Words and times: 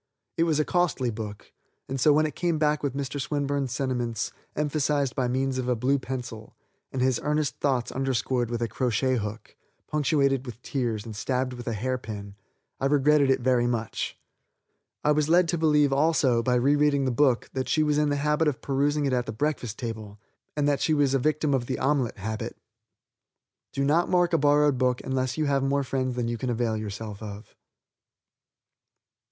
It 0.35 0.45
was 0.45 0.59
a 0.59 0.65
costly 0.65 1.11
book, 1.11 1.51
and 1.87 2.01
so 2.01 2.11
when 2.11 2.25
it 2.25 2.33
came 2.33 2.57
back 2.57 2.81
with 2.81 2.95
Mr. 2.95 3.21
Swinburne's 3.21 3.71
sentiments 3.71 4.31
emphasized 4.55 5.15
by 5.15 5.27
means 5.27 5.59
of 5.59 5.67
a 5.69 5.75
blue 5.75 5.99
pencil, 5.99 6.55
and 6.91 7.03
his 7.03 7.19
earnest 7.21 7.57
thoughts 7.59 7.91
underscored 7.91 8.49
with 8.49 8.63
a 8.63 8.67
crochet 8.67 9.17
hook, 9.17 9.55
punctuated 9.85 10.43
with 10.43 10.59
tears, 10.63 11.05
and 11.05 11.15
stabbed 11.15 11.53
with 11.53 11.67
a 11.67 11.73
hair 11.73 11.99
pin, 11.99 12.33
I 12.79 12.87
regretted 12.87 13.29
it 13.29 13.41
very 13.41 13.67
much. 13.67 14.17
I 15.03 15.11
was 15.11 15.29
led 15.29 15.47
to 15.49 15.57
believe, 15.59 15.93
also, 15.93 16.41
by 16.41 16.55
rereading 16.55 17.05
the 17.05 17.11
book, 17.11 17.51
that 17.53 17.69
she 17.69 17.83
was 17.83 17.99
in 17.99 18.09
the 18.09 18.15
habit 18.15 18.47
of 18.47 18.59
perusing 18.59 19.05
it 19.05 19.13
at 19.13 19.27
the 19.27 19.31
breakfast 19.31 19.77
table, 19.77 20.19
and 20.57 20.67
that 20.67 20.81
she 20.81 20.95
was 20.95 21.13
a 21.13 21.19
victim 21.19 21.53
of 21.53 21.67
the 21.67 21.77
omelet 21.77 22.17
habit. 22.17 22.57
Do 23.71 23.83
not 23.83 24.09
mark 24.09 24.33
a 24.33 24.39
borrowed 24.39 24.79
book 24.79 25.01
unless 25.03 25.37
you 25.37 25.45
have 25.45 25.61
more 25.61 25.83
friends 25.83 26.15
than 26.15 26.27
you 26.27 26.39
can 26.39 26.49
avail 26.49 26.75
yourself 26.75 27.21
of. 27.21 27.53